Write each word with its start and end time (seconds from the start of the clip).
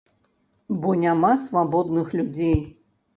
Бо 0.85 0.93
няма 1.01 1.31
свабодных 1.43 2.07
людзей. 2.21 2.57